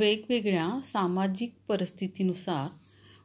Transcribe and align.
वेगवेगळ्या 0.00 0.80
सामाजिक 0.84 1.54
परिस्थितीनुसार 1.68 2.68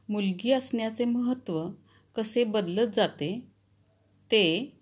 मुलगी 0.10 0.52
असण्याचे 0.52 1.06
महत्त्व 1.06 1.70
कसे 2.16 2.44
बदलत 2.44 2.92
जाते 2.96 3.48
ते 4.32 4.78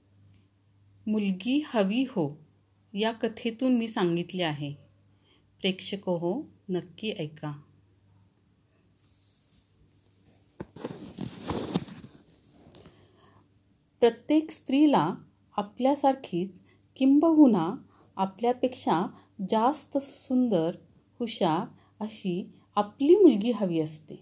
मुलगी 1.08 1.63
हवी 1.66 2.06
हो 2.10 2.48
या 2.94 3.12
कथेतून 3.12 3.78
मी 3.78 3.88
सांगितले 3.88 4.44
आहे. 4.44 4.74
प्रेक्षक 5.62 6.10
हो 6.10 6.49
नक्की 6.70 7.12
ऐका. 7.20 7.62
प्रत्येक 13.99 14.52
स्त्रीला 14.52 15.16
आपल्यासारखीच 15.57 16.59
किंबहुना 16.95 17.75
आपल्यापेक्षा 18.16 19.07
जास्त 19.49 19.98
सुंदर 19.98 20.75
हुशार 21.20 21.82
अशी 22.03 22.52
आपली 22.75 23.16
मुलगी 23.16 23.52
हवी 23.52 23.80
असते. 23.80 24.16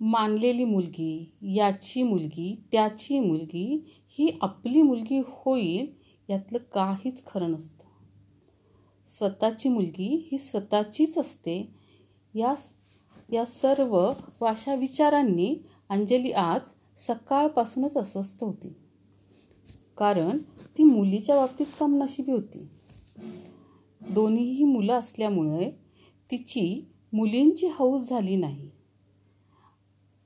मानलेली 0.00 0.64
मुलगी 0.64 1.32
याची 1.42 2.02
मुलगी 2.02 2.56
त्याची 2.72 3.20
मुलगी 3.20 3.84
ही 4.08 4.38
आपली 4.40 4.82
मुलगी 4.82 5.22
होईल 5.26 5.92
यातलं 6.28 6.58
काहीच 6.58 7.26
खरं 7.26 7.50
नसतं. 7.50 7.84
स्वतःची 9.08 9.68
मुलगी 9.68 10.28
ही 10.32 10.38
स्वतःचीच 10.38 11.18
असते. 11.18 11.74
या 12.34 12.54
या 13.32 13.44
सर्व 13.44 14.12
व 14.40 14.44
अशा 14.44 14.74
विचारांनी 14.74 15.56
अंजली 15.88 16.32
आज 16.32 16.60
सकाळपासूनच 16.98 17.96
अस्वस्थ 17.96 18.44
होती. 18.44 18.68
कारण 19.96 20.38
ती 20.78 20.82
मुलीच्या 20.82 21.36
बाबतीत 21.36 21.66
कम 21.80 22.02
नशिबी 22.02 22.32
होती. 22.32 22.68
दोन्हीही 24.10 24.64
मुलं 24.64 24.92
असल्यामुळे 24.92 25.70
तिची 26.30 26.92
मुलींची 27.12 27.66
हौस 27.66 28.08
झाली 28.08 28.36
नाही. 28.36 28.70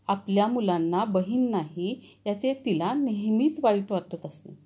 आपल्या 0.07 0.47
मुलांना 0.47 1.05
बहीण 1.05 1.51
नाही 1.51 2.01
याचे 2.27 2.55
तिला 2.55 2.95
नेहमीच 2.95 3.61
वाईट 3.63 3.93
वाटत 3.93 4.27
असे. 4.27 4.59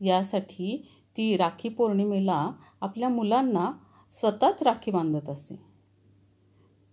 यासाठी 0.00 0.88
ती 1.16 1.36
राखी 1.36 1.68
पौर्णिमेला 1.68 2.52
आपल्या 2.80 3.08
मुलांना 3.08 3.72
स्वतःच 4.12 4.62
राखी 4.62 4.90
बांधत 4.90 5.28
असे. 5.28 5.56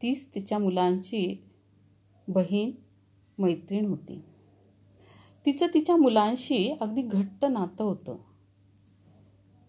तीच 0.01 0.35
तिच्या 0.35 0.57
मुलांची 0.57 1.43
बहीण 2.27 2.71
मैत्रीण 3.41 3.85
होती. 3.85 4.21
तिचं 5.45 5.65
तिच्या 5.73 5.95
मुलांशी 5.95 6.77
अगदी 6.81 7.01
घट्ट 7.01 7.45
नातं 7.45 7.83
होतं. 7.83 8.17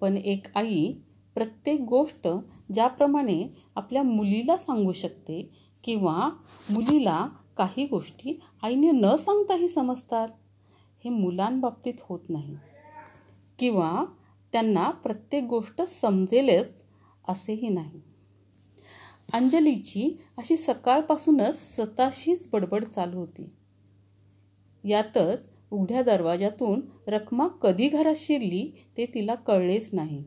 पण 0.01 0.17
एक 0.17 0.47
आई 0.55 0.92
प्रत्येक 1.35 1.81
गोष्ट 1.81 2.29
ज्याप्रमाणे 2.75 3.49
आपल्या 3.75 4.03
मुलीला 4.03 4.57
सांगू 4.57 4.93
शकते 4.93 5.51
किंवा 5.85 6.31
मुलीला 6.71 7.29
काही 7.57 7.87
गोष्टी 7.87 8.41
आईने 8.63 8.91
न 8.91 9.17
सांगताही 9.17 9.69
समजतात 9.69 10.29
हे 11.05 11.11
मुलांबाबतीत 11.11 11.95
होत 12.01 12.21
नाही. 12.29 12.57
किंवा 13.59 14.05
त्यांना 14.53 14.91
प्रत्येक 14.91 15.45
गोष्ट 15.45 15.83
समजेलच 15.83 16.83
असेही 17.29 17.69
नाही. 17.69 18.01
अंजलीची 19.33 20.17
अशी 20.39 20.57
सकाळपासूनच 20.57 21.75
स्वतःशीच 21.75 22.48
बडबड 22.53 22.85
चालू 22.85 23.19
होती. 23.19 23.51
यातच 24.85 25.48
उघड्या 25.71 26.03
दरवाजातून 26.03 26.81
रखमा 27.07 27.48
कधी 27.48 27.89
घरात 27.89 28.15
शिरली 28.17 28.71
ते 28.97 29.07
तिला 29.07 29.35
कळलेच 29.35 29.91
नाही. 29.93 30.25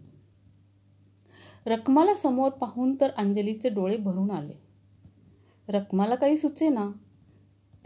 रकमाला 1.67 2.13
समोर 2.15 2.49
पाहून 2.49 2.95
तर 3.01 3.09
अंजलीचे 3.17 3.69
डोळे 3.69 3.97
भरून 3.97 4.31
आले. 4.31 4.53
रकमाला 5.67 6.15
काही 6.15 6.37
सुचे 6.37 6.69
ना. 6.69 6.91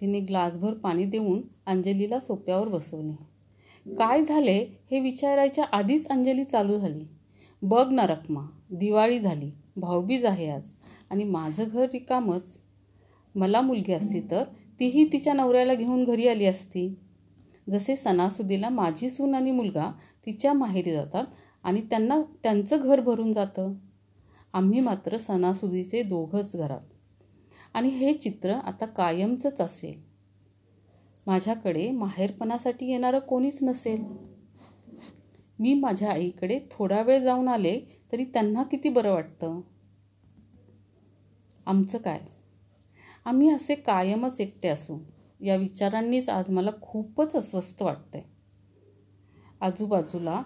तिने 0.01 0.19
ग्लासभर 0.19 0.73
पाणी 0.73 1.05
देऊन 1.05 1.41
अंजलीला 1.65 2.19
सोप्यावर 2.19 2.67
बसवले. 2.67 3.13
काय 3.95 4.21
झाले 4.21 4.57
हे 4.91 4.99
विचारायच्या 4.99 5.65
आधीच 5.71 6.07
अंजली 6.07 6.43
चालू 6.43 6.77
झाली. 6.77 7.05
बघ 7.61 7.91
ना 7.91 8.05
रकमा 8.07 8.45
दिवाळी 8.71 9.19
झाली 9.19 9.51
भाऊबीज 9.75 10.25
आहे 10.25 10.49
आज 10.49 10.73
आणि 11.09 11.23
माझं 11.23 11.63
घर 11.63 11.85
रिकामच. 11.93 12.61
मला 13.35 13.61
मुलगी 13.61 13.93
असती 13.93 14.21
तर 14.31 14.43
तीही 14.79 15.05
तिच्या 15.13 15.33
नवऱ्याला 15.33 15.73
घेऊन 15.73 16.03
घरी 16.03 16.27
आली 16.27 16.45
असती. 16.45 16.95
जसे 17.69 17.95
सणासुदीला 17.95 18.69
माझी 18.69 19.09
सून 19.09 19.35
आणि 19.35 19.51
मुलगा 19.51 19.91
तिच्या 20.25 20.53
माहेरी 20.53 20.91
जातात 20.91 21.25
आणि 21.63 21.81
त्यांना 21.81 22.21
त्यांचं 22.43 22.77
घर 22.81 23.01
भरून 23.01 23.33
जातं. 23.33 23.73
आम्ही 24.53 24.79
मात्र 24.79 25.17
सणासुदीचे 25.17 26.03
दोघंच 26.03 26.55
घरात. 26.55 26.81
आणि 27.73 27.89
हे 27.89 28.13
चित्र 28.13 28.53
आता 28.53 28.85
कायमचंच 28.85 29.61
असेल. 29.61 30.01
माझ्याकडे 31.27 31.91
माहेरपणासाठी 31.91 32.85
येणारं 32.85 33.19
कोणीच 33.19 33.63
नसेल. 33.63 34.03
मी 35.59 35.73
माझ्या 35.73 36.11
आईकडे 36.11 36.59
थोडा 36.71 37.01
वेळ 37.01 37.23
जाऊन 37.23 37.47
आले 37.47 37.81
तरी 38.11 38.23
त्यांना 38.23 38.63
किती 38.63 38.89
बरं 38.89 39.11
वाटतं? 39.11 39.61
आमचं 41.65 41.97
काय? 41.97 42.19
आम्ही 43.25 43.49
असे 43.49 43.75
कायमच 43.75 44.41
एकटे 44.41 44.67
असू. 44.67 44.99
या 45.41 45.55
विचारांनीच 45.55 46.29
आज 46.29 46.49
मला 46.49 46.71
खूपच 46.81 47.35
अस्वस्थ 47.35 47.83
वाटतंय. 47.83 48.21
आजूबाजूला 49.61 50.43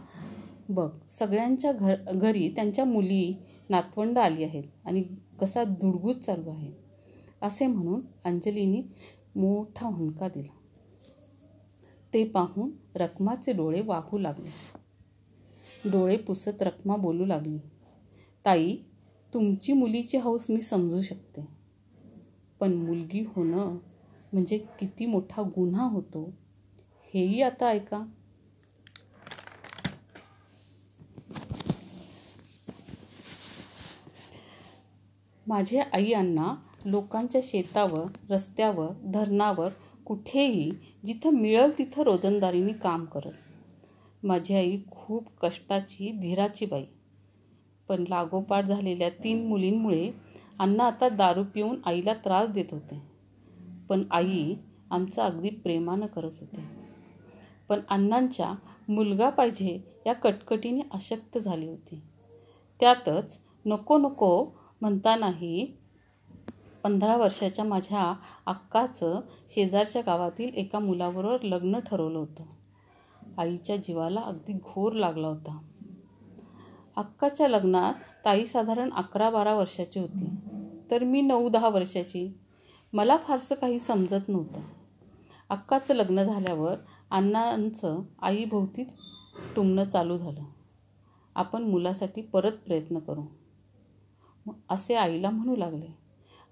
बघ 0.70 0.90
सगळ्यांच्या 1.10 1.72
घर 1.72 1.96
घरी 2.14 2.50
त्यांच्या 2.50 2.86
मुली 2.86 3.36
नातवंड 3.70 4.18
आली 4.18 4.44
आहेत 4.44 4.64
आणि 4.86 5.04
कसा 5.42 5.64
धुडगूच 5.64 6.20
चालू 6.20 6.50
आहे 6.50 6.72
असे 7.42 7.68
म्हणून 7.68 8.02
अंजलीने 8.26 8.82
मोठा 9.36 9.88
हुंका 9.88 10.28
दिला. 10.28 10.54
ते 12.14 12.24
पाहून 12.24 12.72
रक्माचे 12.96 13.54
डोळे 13.54 13.82
वाहू 13.82 14.18
लागले. 14.18 14.50
डोळे 15.90 16.18
पुसत 16.18 16.62
रक्मा 16.62 16.96
बोलू 16.96 17.26
लागली 17.26 17.58
ताई 18.46 18.76
तुमची 19.34 19.74
मुलीची 19.74 20.18
हौस 20.18 20.50
मी 20.50 20.62
समजू 20.62 21.02
शकते. 21.02 21.48
पण 22.60 22.74
मुलगी 22.74 23.26
होणं 23.28 23.78
म्हणजे 24.34 24.58
किती 24.58 25.06
मोठा 25.06 25.42
गुन्हा 25.42 25.84
होतो 25.84 26.34
हेही 27.14 27.42
आता 27.42 27.68
ऐका. 27.68 28.06
माझे 35.48 35.80
आई 35.80 36.12
अण्णा 36.12 36.56
लोकांच्या 36.86 37.42
शेतावर 37.44 38.34
रस्त्यावर 38.34 38.88
धरणावर 39.04 39.70
कुठेही 40.06 40.72
जिथं 41.06 41.30
मिळेल 41.30 41.78
तिथं 41.78 42.02
रोजंदारीने 42.02 42.74
काम 42.74 43.06
करत. 43.06 43.32
माझी 44.24 44.56
आई 44.56 44.80
खूप 44.92 45.28
कष्टाची 45.42 46.12
धीराची 46.12 46.66
बाई. 46.66 46.84
पण 47.88 48.04
लागोपाठ 48.10 48.66
झालेल्या 48.66 49.10
तीन 49.10 49.48
मुलींमुळे 49.48 50.12
अण्णा 50.60 50.84
आता 50.84 51.10
दारू 51.10 51.44
पिऊन 51.44 51.76
आईला 51.86 52.14
त्रास 52.14 52.50
देत 52.50 52.66
होते. 52.72 53.02
पण 53.90 54.04
आई 54.12 54.56
आमचं 54.92 55.22
अगदी 55.22 55.50
प्रेमानं 55.50 56.06
करत 56.06 56.32
होते. 56.40 56.64
पण 57.70 57.80
अण्णांच्या 57.90 58.54
मुलगा 58.90 59.30
पाहिजे 59.30 59.80
या 60.08 60.14
कटकटीने 60.14 60.82
अशक्त 60.92 61.38
झाली 61.38 61.68
होती. 61.68 62.02
त्यातच 62.80 63.40
नको 63.66 63.98
नको 63.98 64.46
म्हणतानाही 64.82 65.78
पंधरा 66.84 67.18
वर्षाच्या 67.18 67.66
माझ्या 67.66 68.16
अक्काचं 68.46 69.22
शेजारच्या 69.50 70.02
गावातील 70.02 70.54
एका 70.54 70.80
मुलाबरोबर 70.80 71.42
लग्न 71.42 71.80
ठरवलं 71.80 72.20
होतं. 72.20 72.44
आईच्या 73.38 73.76
जीवाला 73.76 74.22
अगदी 74.22 74.54
घोर 74.54 74.94
लागला 74.94 75.28
होता. 75.28 75.58
अक्काच्या 76.96 77.48
लग्नात 77.48 77.94
ताई 78.26 78.46
साधारण 78.46 78.90
अकरा 78.92 79.30
बारा 79.30 79.56
वर्षाची 79.56 80.00
होती. 80.00 80.30
तर 80.92 81.04
मी 81.04 81.22
नऊ 81.22 81.50
दहा 81.50 81.70
वर्षाची. 81.70 82.38
मला 82.94 83.18
फारसं 83.18 83.56
काही 83.56 83.80
समजत 83.80 84.30
नव्हतं. 84.30 84.62
अक्काचं 85.50 85.94
लग्न 85.94 86.24
झाल्यावर 86.24 86.76
अण्णांचं 87.12 88.00
आईभोवती 88.22 88.84
टुमणं 89.56 89.84
चालू 89.84 90.18
झालं. 90.18 90.44
आपण 91.36 91.64
मुलासाठी 91.64 92.22
परत 92.22 92.52
प्रयत्न 92.52 93.00
करू. 93.00 93.24
असे 94.70 94.96
आईला 94.96 95.30
म्हणू 95.30 95.56
लागले. 95.56 95.98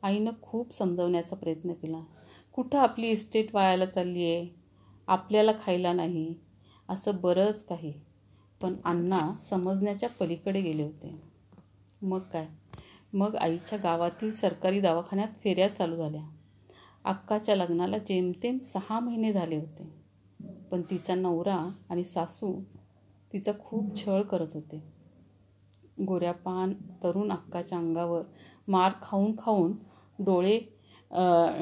आईनं 0.01 0.31
खूप 0.41 0.73
समजवण्याचा 0.73 1.35
प्रयत्न 1.35 1.73
केला. 1.73 2.03
कुठं 2.53 2.79
आपली 2.79 3.07
इस्टेट 3.07 3.55
वायाला 3.55 3.85
चालली 3.85 4.23
आहे 4.23 4.49
आपल्याला 5.07 5.51
खायला 5.65 5.93
नाही. 5.93 6.35
असं 6.89 7.11
बरंच 7.21 7.65
काही. 7.65 7.93
पण 8.61 8.75
अण्णा 8.85 9.33
समजण्याच्या 9.41 10.09
पलीकडे 10.09 10.61
गेले 10.61 10.83
होते. 10.83 11.21
मग 12.01 12.19
काय? 12.19 12.47
मग 13.13 13.35
आईच्या 13.35 13.79
गावातील 13.79 14.33
सरकारी 14.33 14.79
दवाखान्यात 14.79 15.27
फेऱ्या 15.43 15.75
चालू 15.75 15.95
झाल्या. 15.95 16.23
अक्काच्या 17.03 17.55
लग्नाला 17.55 17.97
जेमतेम 17.97 18.57
सहा 18.57 18.99
महिने 18.99 19.33
झाले 19.33 19.55
होते. 19.55 20.03
पण 20.71 20.81
तिचा 20.81 21.15
नवरा 21.15 21.69
आणि 21.89 22.03
सासू 22.03 22.61
तिचा 23.33 23.51
खूप 23.65 24.05
छळ 24.05 24.21
करत 24.21 24.47
होते. 24.53 24.92
गोऱ्यापान 25.97 26.73
तरुण 27.03 27.31
अक्काच्या 27.31 27.77
अंगावर. 27.77 28.21
मार 28.67 28.91
खाऊन 29.01 29.31
खाऊन 29.37 29.73
डोळे 30.19 30.59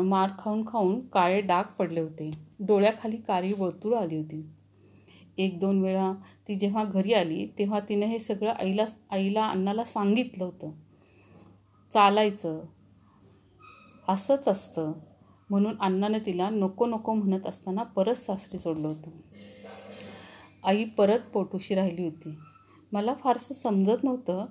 मार 0.03 0.29
खाऊन 0.39 0.63
खाऊन 0.67 0.99
काळे 1.07 1.41
डाग 1.41 1.63
पडले 1.79 1.99
होते. 1.99 2.31
डोळ्याखाली 2.59 3.17
काळी 3.17 3.53
वर्तुळ 3.57 3.95
आली 3.95 4.17
होती. 4.17 4.45
एक 5.37 5.59
दोन 5.59 5.81
वेळा 5.81 6.11
ती 6.47 6.55
जेव्हा 6.55 6.83
घरी 6.83 7.13
आली 7.13 7.45
तेव्हा 7.59 7.79
तिने 7.79 8.05
हे 8.05 8.19
सगळं 8.19 8.51
आईला 8.51 8.85
आईला 9.09 9.45
अण्णाला 9.47 9.83
सांगितलं 9.83 10.43
होतं. 10.43 10.71
चालायचं. 11.93 12.61
असंच 14.07 14.47
असतं. 14.47 14.91
म्हणून 15.49 15.73
अण्णाने 15.79 16.19
तिला 16.19 16.49
नको 16.49 16.85
नको 16.85 17.13
म्हणत 17.13 17.47
असताना 17.47 17.83
परत 17.83 18.15
सासरी 18.15 18.59
सोडलं 18.59 18.87
होतं. 18.87 19.09
आई 20.63 20.85
परत 20.85 21.19
पोटुशी 21.33 21.75
राहिली 21.75 22.03
होती. 22.03 22.37
मला 22.91 23.13
फारसं 23.13 23.53
समजत 23.53 24.03
नव्हतं. 24.03 24.45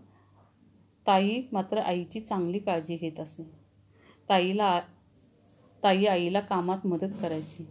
ताई 1.07 1.43
मात्र 1.53 1.79
आईची 1.79 2.21
चांगली 2.21 2.59
काळजी 2.59 2.97
घेत 2.97 3.21
असे. 3.21 3.51
ताईला 4.29 4.81
ताई 5.83 6.05
आईला 6.05 6.41
कामात 6.41 6.87
मदत 6.87 7.13
करायची. 7.21 7.67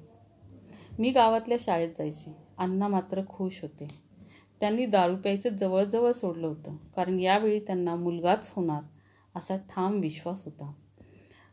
मी 0.99 1.11
गावातल्या 1.11 1.57
शाळेत 1.59 1.89
जायची. 1.89 2.33
अण्णा 2.57 2.87
मात्र 2.87 3.21
खुश 3.29 3.61
होते. 3.61 3.87
त्यांनी 4.59 4.85
दारू 4.85 5.15
प्यायचं 5.15 5.49
जवळजवळ 5.49 6.11
सोडलं 6.11 6.47
होतं. 6.47 6.75
कारण 6.95 7.19
यावेळी 7.19 7.59
त्यांना 7.59 7.95
मुलगाच 7.95 8.51
होणार 8.55 8.83
असा 9.35 9.57
ठाम 9.57 9.99
विश्वास 9.99 10.45
होता. 10.45 10.73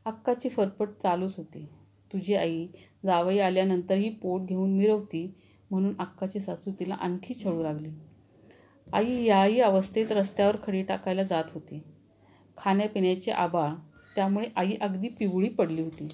अक्काची 0.04 0.48
फरफट 0.48 0.88
चालूच 1.02 1.32
होती. 1.36 1.68
तुझी 2.12 2.34
आई 2.34 2.66
जावई 3.04 3.38
आल्यानंतरही 3.38 4.10
पोट 4.10 4.40
घेऊन 4.40 4.76
मिरवती 4.76 5.34
म्हणून 5.70 5.94
अक्काची 5.98 6.40
सासू 6.40 6.70
तिला 6.80 6.94
आणखी 6.94 7.34
छळू 7.34 7.62
लागली. 7.62 7.90
आई 8.92 9.24
याही 9.24 9.60
अवस्थेत 9.60 10.12
रस्त्यावर 10.12 10.56
खडी 10.66 10.82
टाकायला 10.82 11.22
जात 11.22 11.44
होती. 11.54 11.82
खाण्यापिण्याचे 12.58 13.30
आबाळ 13.30 13.70
त्यामुळे 14.14 14.46
आई 14.56 14.74
अगदी 14.80 15.08
पिवळी 15.08 15.48
पडली 15.48 15.82
होती. 15.82 16.08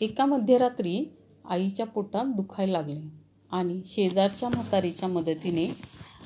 एका 0.00 0.24
मध्यरात्री 0.24 1.16
आईच्या 1.44 1.86
पोटात 1.86 2.24
दुखायला 2.26 2.72
लागले 2.72 3.00
आणि 3.52 3.82
शेजारच्या 3.86 4.48
म्हातारीच्या 4.48 5.08
मदतीने 5.08 5.74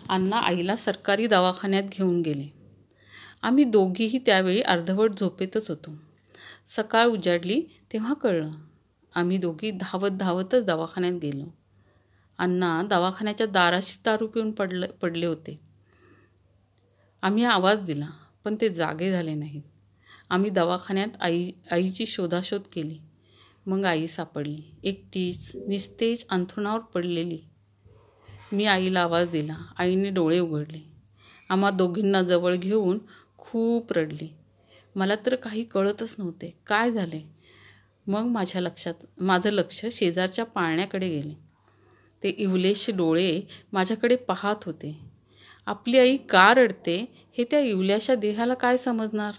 अण्णा 0.09 0.37
आईला 0.37 0.77
सरकारी 0.77 1.27
दवाखान्यात 1.27 1.83
घेऊन 1.83 2.21
गेले. 2.21 2.53
आम्ही 3.43 3.65
दोघीही 3.65 4.19
त्यावेळी 4.19 4.61
अर्धवट 4.61 5.11
झोपेतच 5.11 5.71
होतो. 5.71 5.91
सकाळ 6.67 7.07
उजाडली 7.07 7.63
तेव्हा 7.93 8.15
कळलं 8.15 8.51
आम्ही 9.15 9.39
दोघी 9.39 9.71
धावत 9.71 10.11
धावतच 10.11 10.65
दवाखान्यात 10.65 11.13
गेलो. 11.13 11.45
अण्णा 12.39 12.83
दवाखान्याच्या 12.83 13.47
दाराशी 13.47 13.99
दारू 14.05 14.27
पिऊन 14.27 14.53
पडलं 14.53 14.87
पडले 14.87 15.27
होते. 15.27 15.61
आम्ही 17.23 17.45
आवाज 17.45 17.81
दिला 17.81 18.09
पण 18.45 18.57
ते 18.61 18.69
जागे 18.69 19.11
झाले 19.11 19.35
नाहीत. 19.35 19.63
आम्ही 20.31 20.51
दवाखान्यात 20.51 21.09
आई 21.21 21.51
आईची 21.71 22.07
शोधाशोध 22.07 22.61
केली. 22.73 22.99
मग 23.67 23.85
आई 23.85 24.07
सापडली. 24.07 24.63
एकटीच 24.83 25.53
निस्तेज 25.69 26.27
अंथरुणावर 26.31 26.81
पडलेली. 26.81 27.39
मी 28.53 28.65
आईला 28.65 29.01
आवाज 29.01 29.29
दिला. 29.29 29.57
आईने 29.79 30.11
डोळे 30.11 30.39
उघडले. 30.39 30.81
आम्हा 31.49 31.71
दोघींना 31.71 32.23
जवळ 32.23 32.57
घेऊन 32.57 32.99
खूप 33.39 33.93
रडली. 33.93 34.29
मला 34.97 35.15
तर 35.27 35.35
काही 35.35 35.65
कळतच 35.65 36.17
नव्हते. 36.19 36.59
काय 36.67 36.93
झाले? 36.93 37.21
मग 38.07 38.25
माझ्या 38.25 38.61
लक्षात 38.61 38.95
माझं 39.19 39.51
लक्ष 39.51 39.87
शेजारच्या 39.93 40.45
पाळण्याकडे 40.45 41.09
गेले. 41.09 41.46
ते 42.23 42.29
इवलेशे 42.29 42.93
डोळे 42.93 43.41
माझ्याकडे 43.73 44.17
पाहत 44.17 44.65
होते. 44.65 44.99
आपली 45.67 45.99
आई 45.99 46.17
का 46.17 46.55
रडते 46.55 47.15
हे 47.39 47.45
त्या 47.45 47.61
इवल्याशा 47.61 48.15
देहाला 48.15 48.55
काय 48.55 48.77
समजणार? 48.77 49.33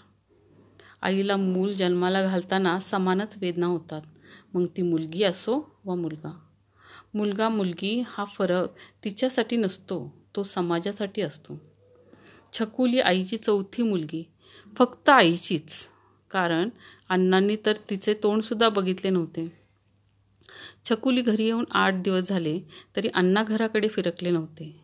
आईला 1.02 1.38
मूल 1.38 1.74
जन्माला 1.74 2.24
घालताना 2.24 2.80
समानच 2.80 3.38
वेदना 3.42 3.66
होतात. 3.66 4.02
मग 4.54 4.66
ती 4.66 4.82
मुलगी 4.82 5.24
असो 5.24 5.80
वा 5.86 5.96
मुलगा. 5.96 6.32
मुलगा 7.14 7.50
मुलगी 7.50 8.04
हा 8.08 8.26
फरक 8.26 8.68
तिच्यासाठी 9.04 9.58
नसतो 9.58 10.14
तो 10.36 10.44
समाजासाठी 10.44 11.22
असतो. 11.22 11.60
छकुली 12.54 13.00
आईची 13.00 13.38
चौथी 13.38 13.84
मुलगी 13.84 14.24
फक्त 14.78 15.10
आईचीच 15.10 15.88
कारण 16.32 16.70
अण्णांनी 17.10 17.56
तर 17.66 17.74
तिचे 17.90 18.14
तोंडसुद्धा 18.14 18.70
बघितले 18.70 19.10
नव्हते. 19.10 19.67
छकुली 20.86 21.22
घरी 21.22 21.44
येऊन 21.44 21.66
आठ 21.72 21.94
दिवस 21.94 22.28
झाले 22.30 22.60
तरी 22.96 23.08
अण्णा 23.08 23.44
घराकडे 23.44 23.88
फिरकले 23.88 24.32
नव्हते. 24.32 24.80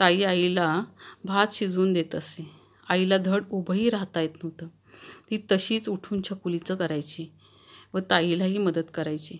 ताई 0.00 0.22
आईला 0.22 0.84
भात 1.24 1.46
शिजवून 1.52 1.92
देत 1.92 2.14
असे. 2.14 2.50
आईला 2.88 3.18
धड 3.18 3.44
उभंही 3.50 3.90
राहता 3.90 4.20
येत 4.20 4.44
नव्हतं. 4.44 4.68
ती 5.30 5.46
तशीच 5.52 5.88
उठून 5.88 6.22
छकुलीचं 6.22 6.74
करायची 6.74 7.32
व 7.94 7.98
ताईलाही 7.98 8.58
मदत 8.58 8.90
करायची. 8.94 9.38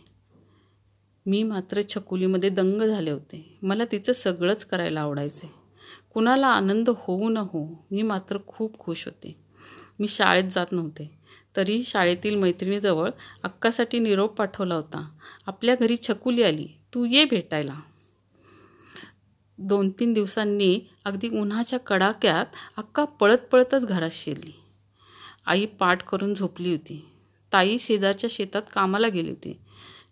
मी 1.27 1.43
मात्र 1.43 1.81
छकुलीमध्ये 1.83 2.51
दंग 2.51 2.83
झाले 2.83 3.11
होते. 3.11 3.59
मला 3.63 3.85
तिचं 3.93 4.13
सगळंच 4.13 4.65
करायला 4.65 5.01
आवडायचे. 5.01 5.51
कुणाला 6.15 6.47
आनंद 6.47 6.91
होऊ 6.97 7.29
न 7.29 7.37
हो 7.37 7.87
मी 7.91 8.03
मात्र 8.03 8.39
खूप 8.47 8.79
खुश 8.79 9.05
होते. 9.05 9.37
मी 10.01 10.09
शाळेत 10.09 10.45
जात 10.45 10.67
नव्हते. 10.73 11.20
तरी 11.57 11.83
शाळेतील 11.85 12.37
मैत्रिणीजवळ 12.37 13.11
अक्कासाठी 13.43 13.99
निरोप 13.99 14.39
पाठवला 14.39 14.75
होता. 14.75 15.11
आपल्या 15.47 15.75
घरी 15.81 15.97
छकुली 15.97 16.43
आली. 16.43 16.69
तू 16.95 17.05
ये 17.05 17.25
भेटायला. 17.25 17.81
दोन 19.59 19.91
तीन 19.91 20.13
दिवसांनी 20.13 20.81
अगदी 21.05 21.29
उन्हाच्या 21.29 21.79
कडाक्यात 21.79 22.47
अक्का 22.77 23.05
पळत 23.05 23.39
पळतच 23.39 23.87
घरात 23.87 24.11
शिरली. 24.13 24.53
आई 25.47 25.67
पाठ 25.67 26.03
करून 26.03 26.35
झोपली 26.35 26.71
होती. 26.71 27.05
ताई 27.53 27.79
शेजारच्या 27.79 28.31
शेतात 28.33 28.63
कामाला 28.75 29.09
गेली 29.09 29.29
होती. 29.29 29.59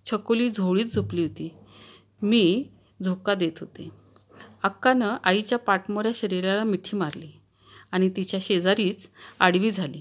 छकुली 0.06 0.50
झोळीत 0.50 0.87
झोपली 0.87 1.23
होती. 1.23 1.55
मी 2.23 2.69
झोका 3.05 3.34
देत 3.34 3.52
होते. 3.61 3.88
अक्कानं 4.62 5.17
आईच्या 5.25 5.58
पाठमोऱ्या 5.58 6.12
शरीराला 6.14 6.64
मिठी 6.64 6.96
मारली 6.96 7.31
आणि 7.93 8.11
तिच्या 8.17 8.41
शेजारीच 8.43 9.08
आडवी 9.41 9.70
झाली. 9.70 10.00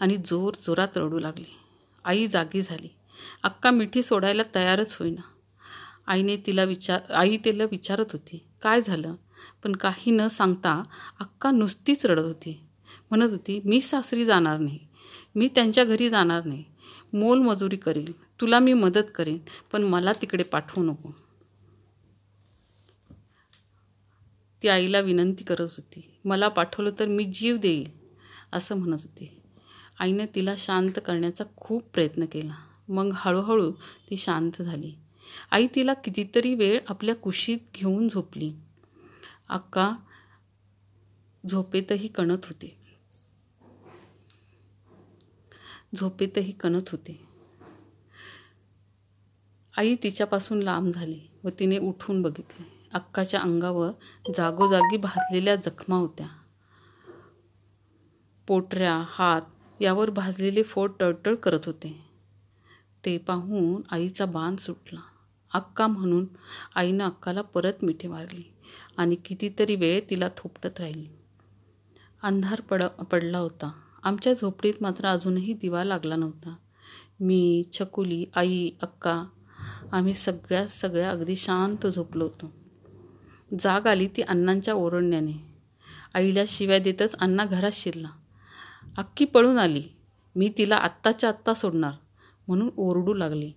आणि 0.00 0.16
जोर 0.16 0.54
जोरात 0.62 0.88
रडू 0.96 1.18
लागली. 1.18 1.56
आई 2.04 2.26
जागी 2.26 2.62
झाली. 2.62 2.88
अक्का 3.42 3.70
मिठी 3.70 4.02
सोडायला 4.02 4.42
तयारच 4.54 4.96
होईना. 4.98 5.20
आईने 6.06 6.36
तिला 6.36 6.64
विचार 6.64 7.12
आई 7.12 7.36
तिला 7.36 7.64
विचारत 7.64 8.12
होती 8.12 8.46
काय 8.62 8.82
झालं? 8.82 9.14
पण 9.64 9.72
काही 9.72 10.10
न 10.10 10.28
सांगता 10.28 10.82
अक्का 11.20 11.50
नुसतीच 11.50 12.06
रडत 12.06 12.22
होती. 12.22 12.66
म्हणत 13.10 13.30
होती 13.30 13.60
मी 13.64 13.80
सासरी 13.80 14.24
जाणार 14.24 14.58
नाही. 14.58 14.78
मी 15.34 15.48
त्यांच्या 15.48 15.84
घरी 15.84 16.10
जाणार 16.10 16.44
नाही. 16.44 16.64
मोलमजुरी 17.12 17.76
करेन. 17.76 18.12
तुला 18.40 18.58
मी 18.58 18.72
मदत 18.72 19.10
करेन 19.14 19.38
पण 19.72 19.82
मला 19.82 20.12
तिकडे 20.12 20.42
पाठवू 20.42 20.82
नको. 20.84 21.10
ती 24.62 24.68
आईला 24.68 25.00
विनंती 25.00 25.44
करत 25.44 25.68
होती 25.76 26.20
मला 26.24 26.48
पाठवलं 26.48 26.90
तर 26.98 27.06
मी 27.06 27.24
जीव 27.24 27.56
देईल 27.56 27.90
असं 28.52 28.76
म्हणत 28.76 28.98
होती. 29.02 29.39
आईने 30.00 30.26
तिला 30.34 30.54
शांत 30.58 30.92
करण्याचा 31.06 31.44
खूप 31.56 31.82
प्रयत्न 31.82 32.24
केला. 32.24 32.54
मग 32.88 33.10
हळूहळू 33.14 33.72
ती 34.10 34.16
शांत 34.16 34.62
झाली. 34.62 34.94
आई 35.50 35.66
तिला 35.74 35.94
कितीतरी 35.94 36.54
वेळ 36.54 36.78
आपल्या 36.88 37.14
कुशीत 37.14 37.58
घेऊन 37.74 38.08
झोपली. 38.08 38.52
अक्का 39.48 39.96
झोपेतही 41.48 42.08
कणत 42.08 42.38
होती. 42.44 42.76
झोपेतही 45.96 46.52
कणत 46.52 46.88
होते. 46.88 47.28
आई 49.76 49.96
तिच्यापासून 50.02 50.62
लांब 50.62 50.92
झाली 50.92 51.20
व 51.44 51.48
तिने 51.48 51.78
उठून 51.78 52.22
बघितले. 52.22 52.88
अक्काच्या 52.92 53.40
अंगावर 53.40 53.90
जागोजागी 54.36 54.96
भाजलेल्या 54.96 55.56
जखमा 55.56 55.96
होत्या. 55.96 56.26
पोटऱ्या 58.46 59.04
हात 59.08 59.42
यावर 59.80 60.10
भाजलेले 60.10 60.62
फोड 60.62 60.92
टळटळ 61.00 61.34
करत 61.34 61.60
होते. 61.66 62.04
ते 63.04 63.18
पाहून 63.18 63.82
आईचा 63.90 64.24
बाण 64.26 64.56
सुटला. 64.56 65.00
अक्का 65.54 65.86
म्हणून 65.86 66.26
आईनं 66.74 67.04
अक्काला 67.04 67.42
परत 67.42 67.72
मिठी 67.82 68.08
मारली 68.08 68.42
आणि 68.96 69.14
कितीतरी 69.14 69.76
वेळ 69.76 70.00
तिला 70.10 70.28
थोपटत 70.36 70.80
राहिली. 70.80 71.06
अंधार 72.22 72.60
पड 72.60 72.82
पडला 72.82 73.38
होता. 73.38 73.72
आमच्या 74.02 74.32
झोपडीत 74.32 74.74
मात्र 74.80 75.06
अजूनही 75.06 75.52
दिवा 75.52 75.84
लागला 75.84 76.16
नव्हता. 76.16 76.54
मी 77.20 77.62
छकुली 77.72 78.26
आई 78.34 78.70
अक्का 78.82 79.24
आम्ही 79.92 80.14
सगळ्या 80.14 80.68
सगळ्या 80.68 81.10
अगदी 81.10 81.36
शांत 81.36 81.86
झोपलो 81.86 82.24
होतो. 82.24 82.52
जाग 83.60 83.86
आली 83.86 84.06
ती 84.06 84.22
अण्णांच्या 84.22 84.74
ओरडण्याने. 84.74 85.54
आईला 86.14 86.40
शिव्या 86.48 86.78
देतच 86.78 87.14
अण्णा 87.14 87.44
घरात 87.44 87.70
शिरला. 87.72 88.08
अक्की 88.98 89.24
पळून 89.24 89.58
आली. 89.58 89.82
मी 90.36 90.52
तिला 90.58 90.76
आत्ताच्या 90.76 91.28
आत्ता 91.28 91.54
सोडणार 91.54 91.92
म्हणून 92.48 92.70
ओरडू 92.76 93.14
लागली. 93.14 93.52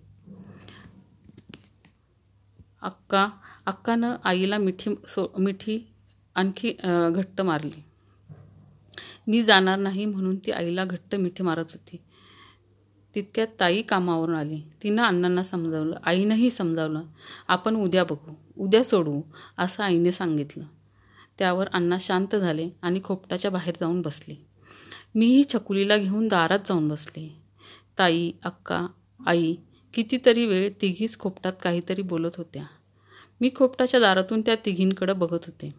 अक्का 2.82 3.28
अक्कानं 3.66 4.16
आईला 4.24 4.58
मिठी 4.58 4.94
सो 5.08 5.26
मिठी 5.38 5.78
आणखी 6.34 6.72
घट्ट 7.14 7.40
मारली. 7.40 7.82
मी 9.28 9.42
जाणार 9.42 9.78
नाही 9.78 10.04
म्हणून 10.06 10.36
ती 10.36 10.50
आईला 10.50 10.84
घट्ट 10.84 11.14
मिठी 11.14 11.42
मारत 11.42 11.72
होती. 11.72 11.96
तितक्यात 13.14 13.48
ताई 13.60 13.82
कामावरून 13.82 14.34
आली. 14.34 14.60
तिनं 14.82 15.02
अण्णांना 15.02 15.42
समजावलं. 15.42 15.96
आईनंही 16.04 16.50
समजावलं. 16.50 17.02
आपण 17.48 17.76
उद्या 17.76 18.04
बघू. 18.04 18.34
उद्या 18.56 18.82
सोडवू 18.84 19.22
असं 19.58 19.82
आईने 19.82 20.12
सांगितलं. 20.12 20.64
त्यावर 21.38 21.68
अण्णा 21.72 21.96
शांत 22.00 22.36
झाले 22.36 22.68
आणि 22.82 23.00
खोपटाच्या 23.04 23.50
बाहेर 23.50 23.74
जाऊन 23.80 24.00
बसले. 24.02 24.34
मीही 25.14 25.44
छकुलीला 25.44 25.96
घेऊन 25.96 26.28
दारात 26.28 26.58
जाऊन 26.58 26.88
बसले. 26.88 27.36
ताई 27.98 28.32
अक्का 28.44 28.86
आई 29.26 29.56
कितीतरी 29.94 30.46
वेळ 30.46 30.70
तिघीच 30.82 31.18
खोपटात 31.18 31.52
काहीतरी 31.62 32.02
बोलत 32.02 32.30
होत्या. 32.36 32.64
मी 33.40 33.50
खोपटाच्या 33.56 34.00
दारातून 34.00 34.40
त्या 34.40 34.54
तिघींकडं 34.64 35.18
बघत 35.18 35.44
होते. 35.46 35.74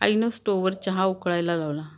आईनं 0.00 0.30
स्टोवर 0.30 0.72
चहा 0.72 1.04
उकळायला 1.04 1.56
लावला. 1.56 1.88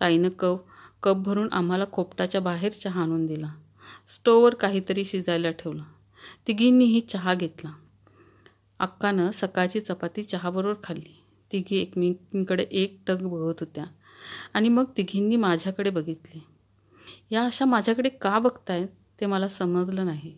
ताईनं 0.00 0.28
कप 0.28 0.60
कप 1.02 1.16
भरून 1.16 1.48
आम्हाला 1.52 1.84
खोपटाच्या 1.92 2.40
बाहेर 2.40 2.72
चहा 2.72 3.02
आणून 3.02 3.26
दिला. 3.26 3.54
स्टोवर 4.14 4.54
काहीतरी 4.54 5.04
शिजायला 5.04 5.50
ठेवलं. 5.50 5.82
तिघींनीही 6.46 7.00
चहा 7.00 7.34
घेतला. 7.34 7.72
अक्कानं 8.78 9.30
सकाळची 9.30 9.80
चपाती 9.80 10.22
चहाबरोबर 10.22 10.74
खाल्ली. 10.84 11.22
तिघी 11.52 11.76
एकमेकींकडे 11.76 12.66
एक 12.70 13.00
टग 13.06 13.26
बघत 13.26 13.60
होत्या. 13.60 13.84
आणि 14.54 14.68
मग 14.68 14.84
तिघींनी 14.96 15.36
माझ्याकडे 15.36 15.90
बघितले. 15.90 16.44
या 17.30 17.44
अशा 17.44 17.64
माझ्याकडे 17.64 18.08
का 18.08 18.38
बघतायत 18.38 18.88
ते 19.20 19.26
मला 19.26 19.48
समजलं 19.48 20.06
नाही. 20.06 20.34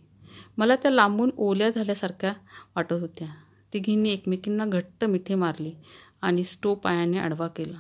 मला 0.57 0.77
त्या 0.77 0.91
लांबून 0.91 1.31
ओल्या 1.37 1.71
झाल्यासारख्या 1.71 2.33
वाटत 2.77 2.93
होत्या. 2.93 3.29
तिघींनी 3.73 4.13
एकमेकींना 4.13 4.67
घट्ट 4.67 5.05
मिठी 5.05 5.35
मारली 5.35 5.73
आणि 6.23 6.45
स्टो 6.45 6.75
पायाने 6.75 7.19
आडवा 7.19 7.49
केला. 7.49 7.79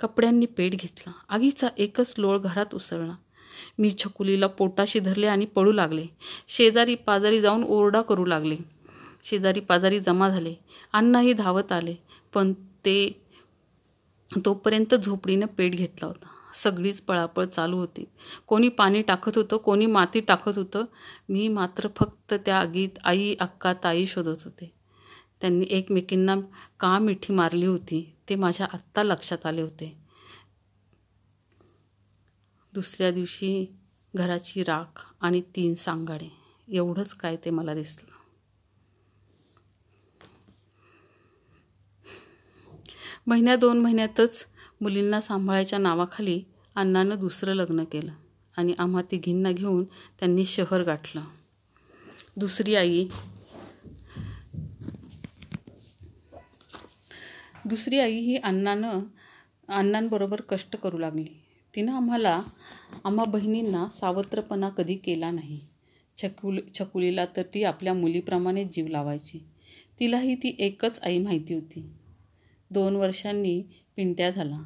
कपड्यांनी 0.00 0.46
पेट 0.46 0.72
घेतला. 0.72 1.12
आगीचा 1.28 1.68
एकच 1.78 2.14
लोळ 2.18 2.38
घरात 2.38 2.74
उसळला. 2.74 3.14
मी 3.78 3.94
छकुलीला 3.98 4.46
पोटाशी 4.46 5.00
धरले 5.00 5.26
आणि 5.26 5.44
पळू 5.44 5.72
लागले. 5.72 6.06
शेजारी 6.48 6.94
पाजारी 6.94 7.40
जाऊन 7.40 7.64
ओरडा 7.64 8.02
करू 8.02 8.24
लागले. 8.24 8.56
शेजारी 9.22 9.60
पाजारी 9.60 10.00
जमा 10.00 10.28
झाले. 10.28 10.54
अण्णाही 10.92 11.32
धावत 11.32 11.72
आले. 11.72 11.94
पण 12.34 12.52
ते 12.52 13.27
तोपर्यंत 14.44 14.94
झोपडीनं 14.94 15.46
पेट 15.46 15.72
घेतला 15.72 16.06
होता. 16.06 16.26
सगळीच 16.54 17.00
पळापळ 17.00 17.44
चालू 17.44 17.76
होती. 17.76 18.04
कोणी 18.46 18.68
पाणी 18.68 19.02
टाकत 19.02 19.38
होतं 19.38 19.56
कोणी 19.56 19.86
माती 19.86 20.20
टाकत 20.20 20.58
होतं. 20.58 20.84
मी 21.28 21.48
मात्र 21.48 21.88
फक्त 21.96 22.34
त्या 22.34 22.58
आगीत 22.58 22.98
आई 23.04 23.34
अक्का 23.40 23.72
ताई 23.72 24.06
शोधत 24.06 24.44
होते. 24.44 24.72
त्यांनी 25.40 25.66
एकमेकींना 25.70 26.36
का 26.80 26.98
मिठी 26.98 27.32
मारली 27.32 27.66
होती 27.66 28.16
ते 28.28 28.34
माझ्या 28.34 28.66
आत्ता 28.72 29.02
लक्षात 29.02 29.46
आले 29.46 29.62
होते. 29.62 29.98
दुसऱ्या 32.74 33.10
दिवशी 33.10 33.66
घराची 34.16 34.64
राख 34.64 35.06
आणि 35.20 35.40
तीन 35.40 35.74
सांगाडे. 35.74 36.28
एवढंच 36.68 37.14
काय 37.14 37.36
ते 37.36 37.50
मला 37.50 37.74
दिसलं. 37.74 38.07
महिन्या 43.28 43.56
दोन 43.56 43.80
महिन्यातच 43.80 44.46
मुलींना 44.80 45.20
सांभाळायच्या 45.20 45.78
नावाखाली 45.78 46.42
अण्णानं 46.74 47.18
दुसरं 47.18 47.54
लग्न 47.54 47.84
केलं 47.84 48.12
आणि 48.56 48.74
आम्हा 48.78 49.02
तिघींना 49.10 49.52
घेऊन 49.52 49.84
त्यांनी 49.84 50.44
शहर 50.44 50.82
गाठलं. 50.82 51.22
दुसरी 52.36 52.74
आई 52.74 53.08
दुसरी 57.64 57.98
आई 57.98 58.18
ही 58.18 58.36
अण्णानं 58.36 59.00
अण्णांबरोबर 59.68 60.40
कष्ट 60.40 60.76
करू 60.76 60.98
लागली. 60.98 61.26
तिनं 61.74 61.92
आम्हाला 61.92 62.42
आम्हा 63.04 63.24
बहिणींना 63.24 63.88
सावत्रपणा 64.00 64.68
कधी 64.68 64.94
केला 64.94 65.30
नाही. 65.30 65.60
छकुल 66.16 66.58
छकुलीला 66.78 67.26
तर 67.26 67.42
ती 67.42 67.64
आपल्या 67.64 67.94
मुलीप्रमाणे 67.94 68.64
जीव 68.64 68.86
लावायची. 68.86 69.38
तिलाही 70.00 70.34
ती 70.34 70.56
एकच 70.58 71.00
आई 71.02 71.18
माहिती 71.18 71.54
होती. 71.54 71.92
दोन 72.70 72.96
वर्षांनी 72.96 73.62
पिंट्या 73.96 74.30
झाला. 74.30 74.62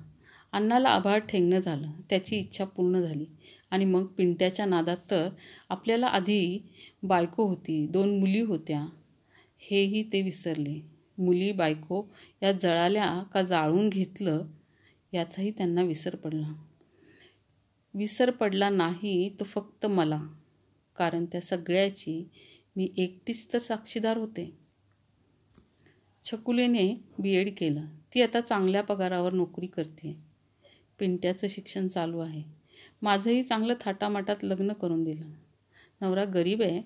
अण्णाला 0.52 0.88
आभाळ 0.88 1.18
ठेंगणं 1.18 1.60
झालं. 1.60 1.90
त्याची 2.10 2.36
इच्छा 2.36 2.64
पूर्ण 2.64 3.00
झाली. 3.00 3.26
आणि 3.70 3.84
मग 3.84 4.06
पिंट्याच्या 4.06 4.66
नादात 4.66 4.96
तर 5.10 5.28
आपल्याला 5.68 6.06
आधी 6.06 6.58
बायको 7.02 7.44
होती. 7.44 7.86
दोन 7.86 8.18
मुली 8.18 8.40
होत्या. 8.40 8.86
हेही 9.58 10.02
ते 10.02 10.22
विसरले. 10.22 10.92
मुली 11.18 11.52
बायको 11.52 12.04
या 12.42 12.52
जळाल्या 12.52 13.22
का 13.34 13.42
जाळून 13.42 13.88
घेतलं 13.88 14.46
याचाही 15.12 15.50
त्यांना 15.50 15.82
विसर 15.82 16.16
पडला. 16.16 16.64
विसर 17.94 18.30
पडला 18.30 18.70
नाही 18.70 19.36
तो 19.40 19.44
फक्त 19.44 19.86
मला. 19.86 20.22
कारण 20.96 21.24
त्या 21.24 21.40
सगळ्याची 21.40 22.28
मी 22.76 22.90
एकटीच 22.96 23.52
तर 23.52 23.58
साक्षीदार 23.58 24.16
होते. 24.16 24.61
छकुलीने 26.24 26.84
बी 27.20 27.34
एड 27.34 27.54
केलं. 27.56 27.86
ती 28.14 28.22
आता 28.22 28.40
चांगल्या 28.40 28.82
पगारावर 28.82 29.32
नोकरी 29.32 29.66
करते 29.66 30.16
पिंट्याचं 30.98 31.46
शिक्षण 31.48 31.88
चालू 31.88 32.18
आहे. 32.18 32.42
माझंही 33.02 33.42
चांगलं 33.42 33.74
थाटामाटात 33.80 34.44
लग्न 34.44 34.72
करून 34.72 35.04
दिलं. 35.04 35.30
नवरा 36.00 36.24
गरीब 36.24 36.62
आहे 36.62 36.80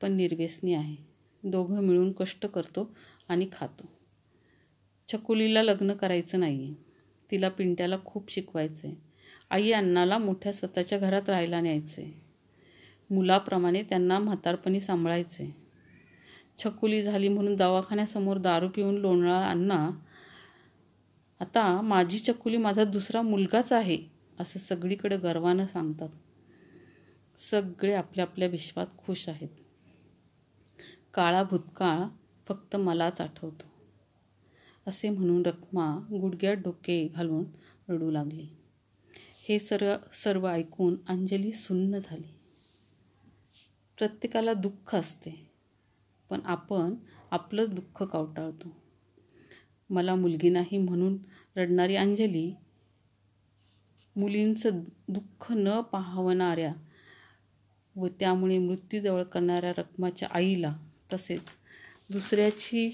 पण 0.00 0.12
निर्व्यसनी 0.12 0.74
आहे. 0.74 0.96
दोघं 1.42 1.80
मिळून 1.80 2.12
कष्ट 2.12 2.46
करतो 2.46 2.90
आणि 3.28 3.46
खातो. 3.52 3.88
छकुलीला 5.08 5.62
लग्न 5.62 5.92
करायचं 5.92 6.40
नाही 6.40 6.62
आहे 6.64 6.74
तिला 7.30 7.48
पिंट्याला 7.48 7.96
खूप 8.04 8.30
शिकवायचं 8.30 8.88
आहे 8.88 8.96
आई 9.50 9.70
अण्णाला 9.72 10.18
मोठ्या 10.18 10.52
स्वतःच्या 10.52 10.98
घरात 10.98 11.28
राहायला 11.28 11.60
न्यायचं 11.60 12.02
आहे 12.02 12.12
मुलाप्रमाणे 13.10 13.82
त्यांना 13.82 14.18
म्हातारपणी 14.18 14.80
सांभाळायचे 14.80 15.63
छकुली 16.58 17.02
झाली 17.02 17.28
म्हणून 17.28 17.56
दवाखान्यासमोर 17.56 18.36
दारू 18.36 18.68
पिऊन 18.68 18.94
लोणळा 18.94 19.48
अण्णा 19.48 19.90
आता 21.40 21.80
माझी 21.80 22.18
चकुली 22.18 22.56
माझा 22.56 22.84
दुसरा 22.84 23.22
मुलगाच 23.22 23.72
आहे 23.72 23.98
असं 24.40 24.58
सगळीकडे 24.58 25.16
गर्वानं 25.16 25.66
सांगतात. 25.66 26.08
सगळे 27.38 27.94
आपल्या 27.94 28.24
आपल्या 28.24 28.48
विश्वात 28.48 28.86
खुश 28.98 29.28
आहेत. 29.28 29.48
काळा 31.14 31.42
भूतकाळ 31.42 32.00
फक्त 32.48 32.76
मलाच 32.76 33.20
आठवतो 33.20 33.64
असे 34.86 35.08
म्हणून 35.08 35.46
रखमा 35.46 35.98
गुडघ्यात 36.20 36.56
डोके 36.56 37.08
घालून 37.08 37.44
रडू 37.88 38.10
लागली. 38.10 38.46
हे 39.48 39.58
सर्व 39.58 39.94
सर्व 40.12 40.48
ऐकून 40.48 40.96
अंजली 41.08 41.52
सुन्न 41.52 41.98
झाली. 41.98 42.34
प्रत्येकाला 43.98 44.52
दुःख 44.52 44.94
असते. 44.94 45.53
पण 46.30 46.40
आपण 46.44 46.94
आपलं 47.30 47.66
दुःख 47.70 48.02
कवटाळतो. 48.02 48.68
मला 49.90 50.14
मुलगी 50.14 50.48
नाही 50.48 50.78
म्हणून 50.78 51.18
रडणारी 51.56 51.96
अंजली 51.96 52.54
मुलींचं 54.16 54.80
दुःख 55.08 55.52
न 55.52 55.80
पाहवणाऱ्या 55.80 56.72
व 57.96 58.06
त्यामुळे 58.20 58.58
मृत्यूजवळ 58.58 59.22
करणाऱ्या 59.22 59.72
रकमाच्या 59.78 60.28
आईला 60.30 60.76
तसेच 61.12 61.42
दुसऱ्याची 62.10 62.90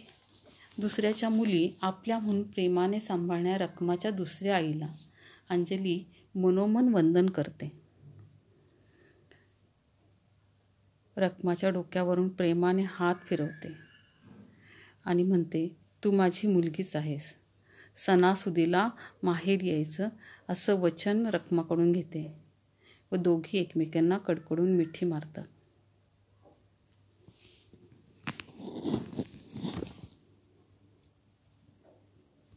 दुसऱ्याच्या 0.78 1.28
मुली 1.28 1.70
आपल्या 1.82 2.18
म्हणून 2.18 2.42
प्रेमाने 2.42 3.00
सांभाळणाऱ्या 3.00 3.58
रकमाच्या 3.58 4.10
दुसऱ्या 4.10 4.56
आईला 4.56 4.86
अंजली 5.48 6.04
मनोमन 6.34 6.94
वंदन 6.94 7.26
करते. 7.26 7.72
रखमाच्या 11.20 11.70
डोक्यावरून 11.70 12.28
प्रेमाने 12.28 12.82
हात 12.82 13.14
फिरवते. 13.26 13.72
आणि 15.04 15.22
म्हणते 15.22 15.76
तू 16.04 16.10
माझी 16.10 16.48
मुलगीच 16.48 16.96
आहेस. 16.96 17.34
सणासुदीला 17.96 18.90
माहेर 19.22 19.62
यायचं 19.62 20.08
असं 20.48 20.74
वचन 20.74 21.26
रखमाकडून 21.26 21.92
घेते 21.92 22.32
व 23.12 23.16
दोघी 23.16 23.58
एकमेकांना 23.58 24.18
कडकडून 24.18 24.76
मिठी 24.76 25.06
मारतात. 25.06 25.44